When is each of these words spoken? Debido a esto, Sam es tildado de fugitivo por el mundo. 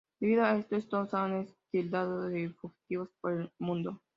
Debido 0.19 0.43
a 0.43 0.57
esto, 0.57 1.05
Sam 1.05 1.33
es 1.41 1.55
tildado 1.69 2.23
de 2.27 2.49
fugitivo 2.49 3.07
por 3.21 3.33
el 3.39 3.51
mundo. 3.59 4.01